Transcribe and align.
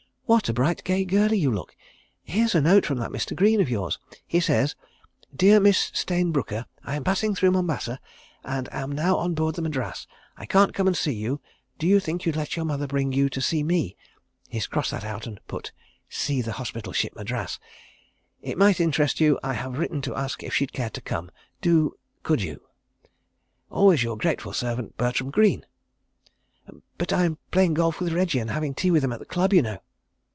"What 0.25 0.47
a 0.47 0.53
bright, 0.53 0.85
gay 0.85 1.03
girlie 1.03 1.39
you 1.39 1.51
look!... 1.51 1.75
Here's 2.23 2.55
a 2.55 2.61
note 2.61 2.85
from 2.85 2.99
that 2.99 3.11
Mr. 3.11 3.35
Greene 3.35 3.59
of 3.59 3.69
yours. 3.69 3.99
He 4.25 4.39
says: 4.39 4.77
'Dear 5.35 5.59
Miss 5.59 5.91
Stayne 5.93 6.31
Brooker, 6.31 6.67
'I 6.85 6.95
am 6.95 7.03
passing 7.03 7.35
through 7.35 7.51
Mombasa, 7.51 7.99
_and 8.45 8.69
am 8.73 8.93
now 8.93 9.17
on 9.17 9.33
board 9.33 9.55
the 9.55 9.61
__Madras_. 9.61 10.07
I 10.37 10.45
can't 10.45 10.73
come 10.73 10.87
and 10.87 10.95
see 10.95 11.11
you—do 11.11 11.85
you 11.85 11.99
think 11.99 12.25
you'd 12.25 12.37
let 12.37 12.55
your 12.55 12.63
mother 12.63 12.87
bring 12.87 13.11
you 13.11 13.27
to 13.27 13.41
see 13.41 13.61
me'—he's 13.61 14.67
crossed 14.67 14.91
that 14.91 15.03
out 15.03 15.27
and 15.27 15.41
put 15.49 15.73
'see 16.07 16.41
the 16.41 16.53
Hospital 16.53 16.93
Ship 16.93 17.13
Madras'—'it 17.13 18.57
might 18.57 18.79
interest 18.79 19.19
you. 19.19 19.37
I 19.43 19.51
have 19.55 19.77
written 19.79 20.01
to 20.03 20.15
ask 20.15 20.43
if 20.43 20.53
she'd 20.53 20.71
care 20.71 20.91
to 20.91 21.01
come. 21.01 21.29
Do—could 21.59 22.41
you? 22.41 22.61
'Always 23.69 24.01
your 24.01 24.15
grateful 24.17 24.53
servant, 24.53 24.95
'BERTRAM 24.97 25.31
GREENE.' 25.31 25.65
But 26.97 27.11
I 27.11 27.25
am 27.25 27.37
playing 27.51 27.73
golf 27.73 27.99
with 27.99 28.13
Reggie 28.13 28.39
and 28.39 28.51
having 28.51 28.73
tea 28.73 28.91
with 28.91 29.03
him 29.03 29.11
at 29.11 29.19
the 29.19 29.25
Club, 29.25 29.51
you 29.51 29.61
know." 29.63 29.79